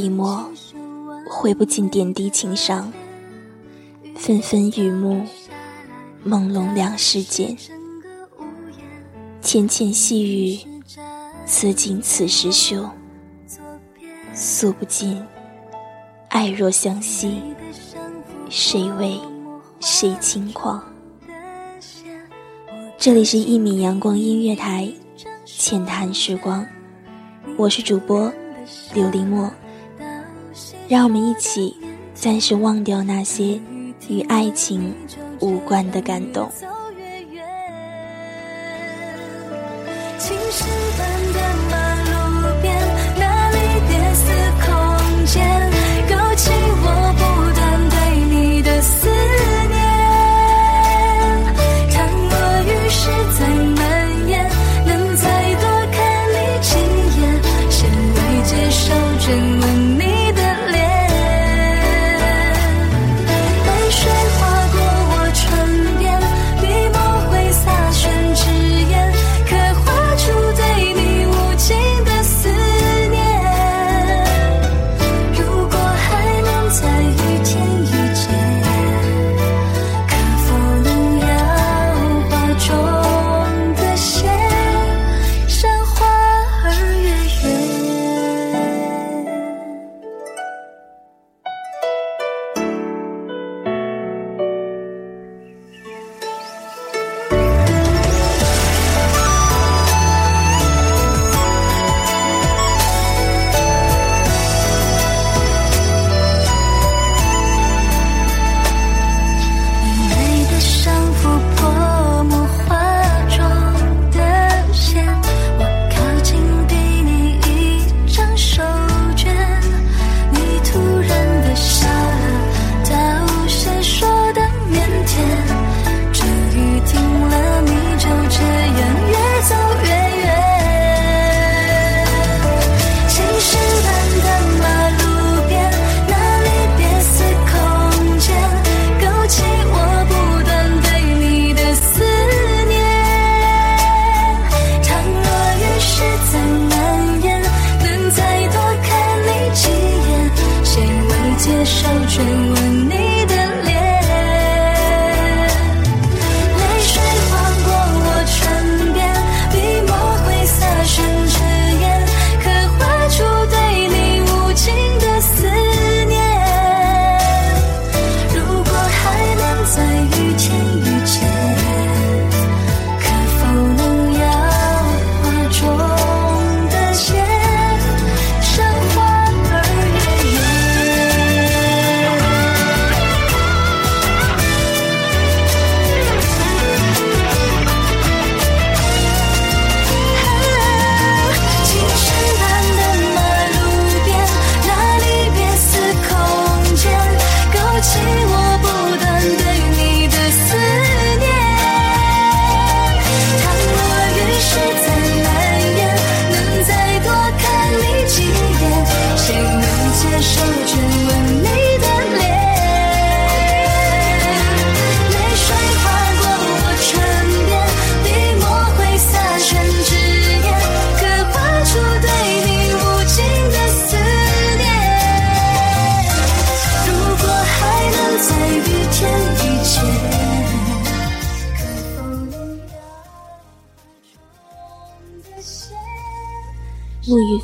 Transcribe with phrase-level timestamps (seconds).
[0.00, 0.50] 笔墨，
[1.28, 2.90] 绘不尽点滴情伤。
[4.16, 5.26] 纷纷雨幕，
[6.26, 7.54] 朦胧两世间。
[9.42, 10.58] 浅浅细雨，
[11.44, 12.88] 此景此时休。
[14.32, 15.22] 诉不尽，
[16.30, 17.42] 爱若相惜，
[18.48, 19.20] 谁为
[19.80, 20.82] 谁轻狂？
[22.96, 24.90] 这里是一米阳光音乐台，
[25.44, 26.66] 浅谈时光，
[27.58, 28.32] 我是主播
[28.94, 29.50] 刘林墨，
[30.90, 31.76] 让我们一起
[32.14, 33.60] 暂时忘掉那些
[34.08, 34.92] 与爱情
[35.38, 36.50] 无关的感动。
[40.18, 41.49] 沐雨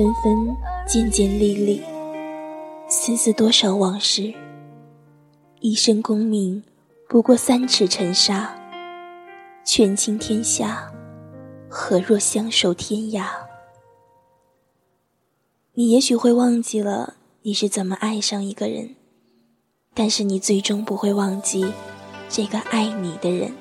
[0.00, 0.56] 纷纷，
[0.86, 1.82] 渐渐历历，
[2.88, 4.32] 丝丝多少往事。
[5.60, 6.62] 一生功名，
[7.06, 8.56] 不过三尺尘沙。
[9.62, 10.90] 权倾天下，
[11.68, 13.26] 何若相守天涯？
[15.74, 18.96] 你也许会忘记了你是怎么爱上一个人，
[19.92, 21.70] 但是你最终不会忘记
[22.30, 23.52] 这个爱你的人。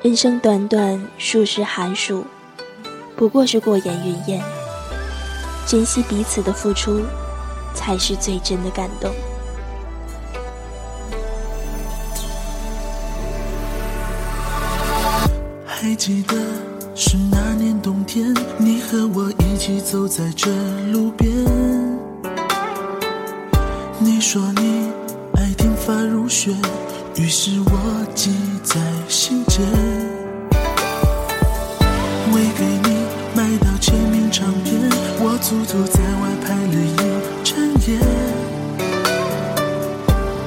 [0.00, 2.24] 人生短短数十寒暑。
[3.16, 4.40] 不过是过眼云烟，
[5.66, 7.00] 珍惜彼此的付出，
[7.74, 9.12] 才是最真的感动。
[15.64, 16.36] 还记得
[16.94, 20.48] 是那年冬天，你和我一起走在这
[20.92, 21.28] 路边。
[23.98, 24.90] 你说你
[25.34, 26.52] 爱听发如雪，
[27.16, 28.30] 于是我记
[28.62, 29.60] 在心间，
[32.32, 32.91] 为给你。
[35.42, 36.96] 足足在外拍了一
[37.42, 37.58] 整
[37.88, 37.98] 夜。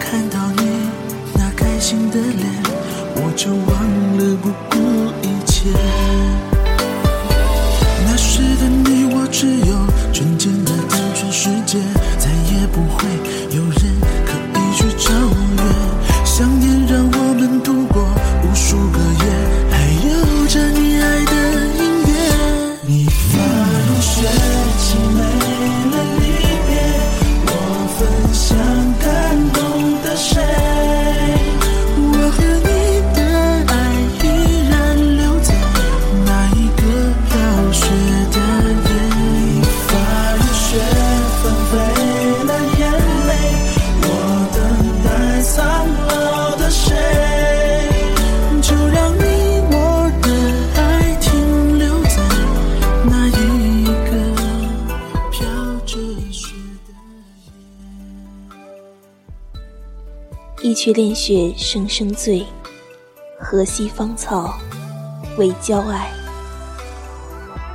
[0.00, 0.62] 看到你
[1.34, 2.48] 那开心的脸
[3.16, 3.97] 我就忘
[60.78, 62.46] 一曲恋雪声声醉，
[63.36, 64.56] 河西芳草
[65.36, 66.08] 为娇爱。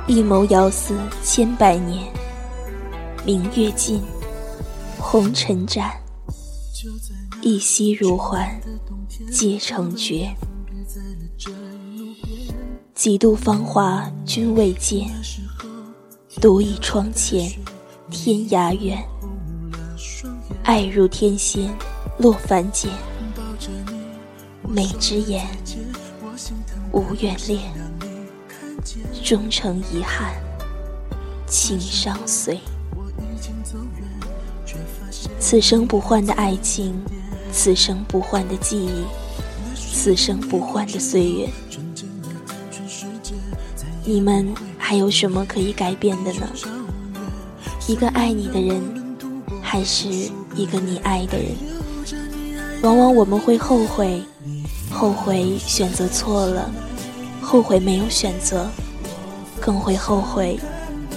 [0.06, 2.10] 一眸遥思千百年，
[3.22, 4.02] 明月尽，
[4.98, 5.90] 红尘斩。
[7.42, 8.58] 一夕如幻，
[9.30, 10.34] 皆成绝。
[12.94, 15.10] 几度芳华君未见，
[16.40, 17.52] 独倚窗前
[18.10, 18.98] 天涯远。
[20.62, 21.70] 爱如天仙
[22.18, 22.90] 落凡间，
[24.68, 25.46] 美之眼，
[26.92, 27.60] 无缘恋，
[29.24, 30.32] 终成遗憾，
[31.44, 32.60] 情伤碎。
[35.40, 36.94] 此生不换的爱情，
[37.50, 39.04] 此生不换的记忆，
[39.74, 41.50] 此生不换的岁月。
[44.04, 46.48] 你们还有什么可以改变的呢？
[47.88, 48.80] 一个爱你的人，
[49.60, 50.08] 还是
[50.54, 51.73] 一个你爱的人？
[52.82, 54.22] 往往我们会后悔，
[54.90, 56.70] 后悔选择错了，
[57.40, 58.68] 后悔没有选择，
[59.60, 60.58] 更会后悔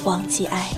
[0.05, 0.69] 忘记爱。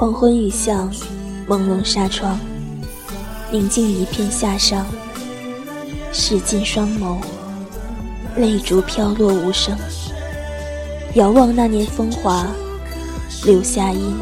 [0.00, 0.90] 黄昏雨巷，
[1.46, 2.40] 朦胧纱窗，
[3.52, 4.82] 宁静一片夏裳。
[6.10, 7.18] 拭尽双眸，
[8.34, 9.76] 泪珠飘落无声。
[11.16, 12.46] 遥望那年风华，
[13.44, 14.16] 留下音，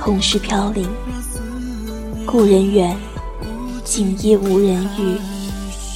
[0.00, 0.84] 同是飘零。
[2.26, 2.96] 故人远，
[3.84, 5.16] 今夜无人语，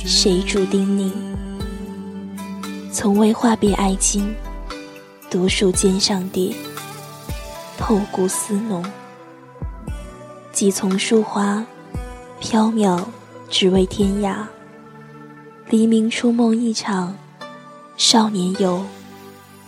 [0.05, 1.11] 谁主叮咛？
[2.93, 4.33] 从未话别爱卿，
[5.29, 6.55] 独数肩上蝶，
[7.79, 8.85] 透骨丝浓。
[10.53, 11.65] 几丛树花，
[12.41, 13.05] 缥缈，
[13.49, 14.47] 只为天涯。
[15.69, 17.17] 黎明初梦一场，
[17.97, 18.85] 少年游，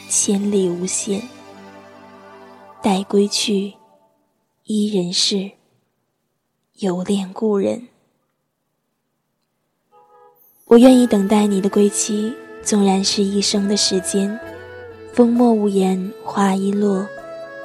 [0.08, 1.22] 千里无限。
[2.80, 3.74] 待归去，
[4.64, 5.50] 伊人是，
[6.78, 7.88] 犹恋故人。
[10.66, 14.38] 我愿意等待你的归期，纵然是一生的时间。
[15.12, 17.06] 风默无言，花一落，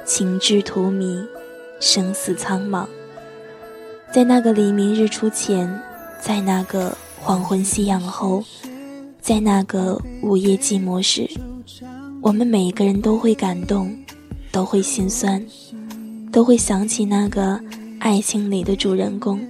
[0.04, 1.26] 情至荼蘼，
[1.80, 2.86] 生死苍茫。
[4.12, 5.68] 在那个黎明日出前，
[6.20, 8.44] 在那个黄昏夕阳后，
[9.20, 11.28] 在那个午夜寂寞时，
[12.20, 13.96] 我们每一个人都会感动，
[14.52, 15.42] 都会心酸，
[16.30, 17.58] 都会想起那个
[17.98, 19.40] 爱情里的主人公，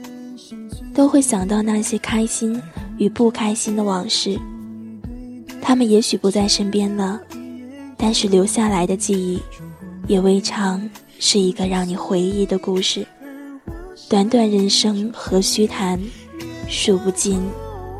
[0.94, 2.62] 都会想到那些开心
[2.96, 4.38] 与不开心的往事。
[5.60, 7.20] 他们也许不在身边了，
[7.96, 9.40] 但是留下来的记忆，
[10.06, 13.06] 也未尝是一个让你回忆的故事。
[14.08, 16.00] 短短人生何须谈，
[16.68, 17.42] 数不尽，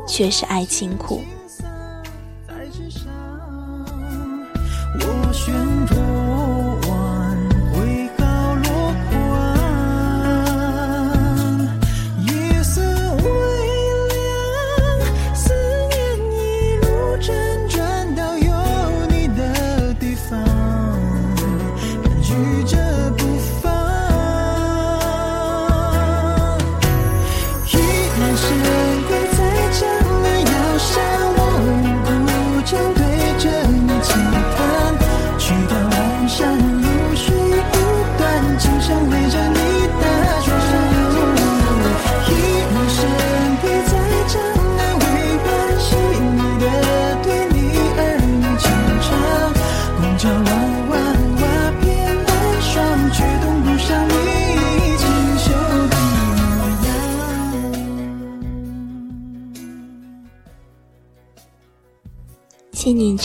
[0.07, 1.21] 却是爱情苦。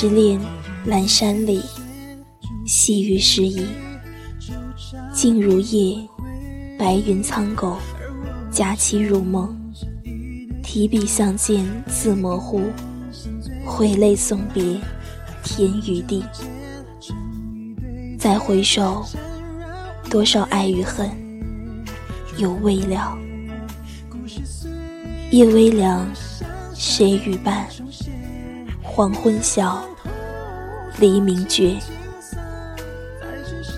[0.00, 0.40] 之恋，
[0.86, 1.60] 阑珊里，
[2.64, 3.66] 细雨时宜。
[5.12, 5.98] 静如夜，
[6.78, 7.76] 白云苍狗，
[8.50, 9.54] 佳期如梦。
[10.62, 12.62] 提笔相见字模糊，
[13.62, 14.80] 挥泪送别
[15.44, 16.24] 天与地。
[18.18, 19.04] 再回首，
[20.08, 21.10] 多少爱与恨，
[22.38, 23.18] 有未了。
[25.30, 26.08] 夜微凉，
[26.72, 27.68] 谁与伴？
[28.82, 29.84] 黄昏晓，
[31.00, 31.78] 黎明绝。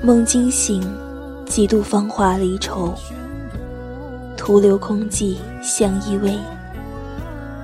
[0.02, 0.82] 梦惊醒，
[1.46, 2.92] 几度芳华离愁。
[4.36, 6.36] 徒留空寂相依偎。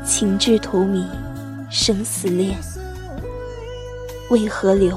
[0.05, 1.05] 情至荼蘼，
[1.69, 2.57] 生死恋。
[4.31, 4.97] 为何留？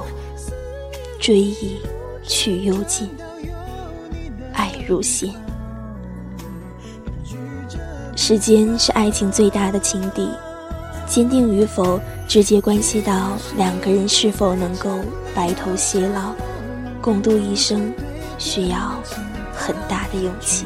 [1.19, 1.79] 追忆
[2.21, 3.09] 去幽尽，
[4.53, 5.33] 爱如仙。
[8.15, 10.29] 时间是爱情最大的情敌，
[11.11, 15.01] 坚定与否直接关系到两个人是否能够
[15.35, 16.33] 白头偕老，
[17.01, 17.91] 共度一生，
[18.37, 18.97] 需要
[19.53, 20.65] 很大的勇气。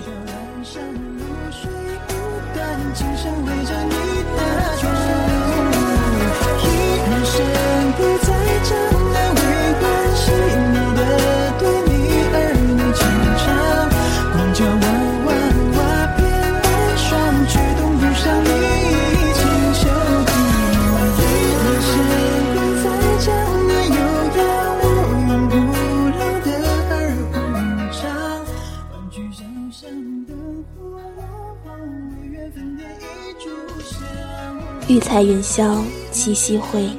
[34.95, 36.89] 玉材元宵，七夕会，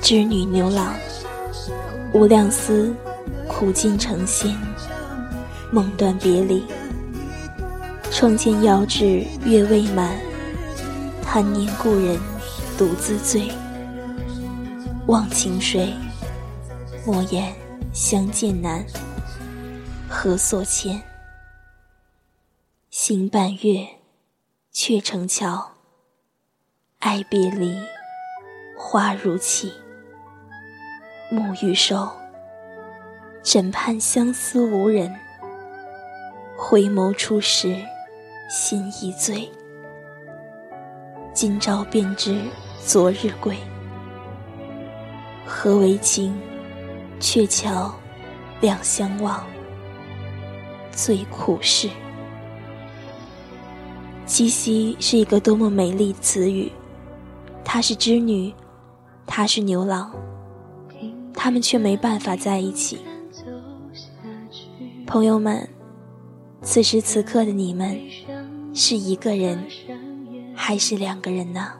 [0.00, 0.94] 织女牛郎，
[2.12, 2.94] 无量思，
[3.48, 4.56] 苦尽成仙，
[5.72, 6.64] 梦断别离。
[8.12, 10.16] 窗前遥指月未满，
[11.20, 12.16] 贪念故人
[12.78, 13.50] 独自醉。
[15.08, 15.92] 望情水，
[17.04, 17.52] 莫言
[17.92, 18.86] 相见难，
[20.08, 21.02] 何所牵？
[22.88, 23.84] 行半月，
[24.70, 25.72] 却成桥。
[27.00, 27.78] 爱别离，
[28.76, 29.72] 花如泣。
[31.30, 32.08] 暮欲收，
[33.42, 35.14] 枕畔相思无人。
[36.56, 37.76] 回眸初时，
[38.48, 39.48] 心已醉。
[41.34, 42.40] 今朝便知
[42.80, 43.56] 昨日归。
[45.44, 46.34] 何为情？
[47.20, 47.94] 鹊桥
[48.60, 49.46] 两相望，
[50.90, 51.90] 最苦事。
[54.24, 56.72] 七夕是一个多么美丽词语。
[57.76, 58.54] 她是织女，
[59.26, 60.10] 他是牛郎，
[61.34, 63.00] 他们却没办法在一起。
[65.06, 65.68] 朋友们，
[66.62, 68.00] 此时此刻的你们，
[68.72, 69.62] 是一个人，
[70.54, 71.74] 还是两个人呢？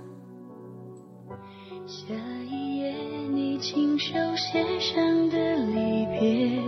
[1.86, 2.14] 下
[2.46, 2.94] 一页
[3.32, 6.60] 你亲手写上的离别，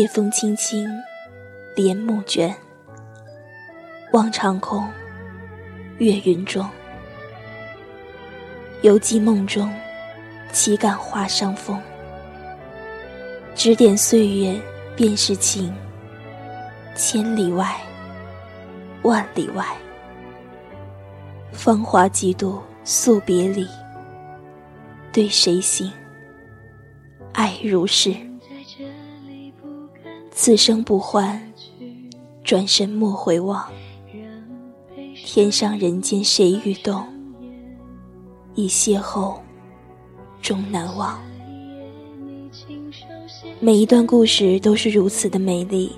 [0.00, 0.88] 夜风轻轻，
[1.76, 2.56] 帘幕卷。
[4.14, 4.88] 望长空，
[5.98, 6.66] 月云中。
[8.80, 9.70] 犹记梦中，
[10.52, 11.78] 岂敢花伤风。
[13.54, 14.58] 指点岁月，
[14.96, 15.70] 便是情。
[16.94, 17.78] 千里外，
[19.02, 19.66] 万里外。
[21.52, 23.68] 芳华几度，诉别离。
[25.12, 25.92] 对谁行？
[27.34, 28.29] 爱如是。
[30.42, 31.38] 此生不换，
[32.42, 33.62] 转身莫回望。
[35.14, 37.04] 天上人间谁与共？
[38.54, 39.38] 一邂逅，
[40.40, 41.20] 终难忘。
[43.60, 45.92] 每一段故事都是如此的美丽，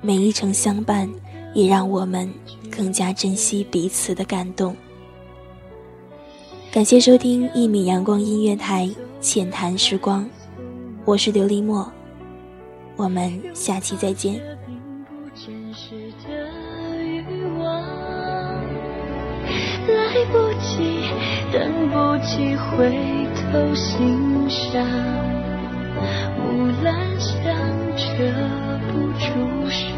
[0.00, 1.06] 每一程相伴
[1.52, 2.32] 也让我们
[2.70, 4.74] 更加珍惜彼此的感动。
[6.72, 8.90] 感谢收听一米阳光音乐台
[9.20, 10.26] 浅谈时光，
[11.04, 11.86] 我是琉璃墨，
[12.96, 14.40] 我们下期再见。
[19.86, 21.04] 来不及，
[21.52, 22.90] 等不及回
[23.36, 24.84] 头欣赏，
[26.36, 27.34] 木兰香
[27.96, 28.02] 遮
[28.90, 29.24] 不住
[29.70, 29.94] 伤。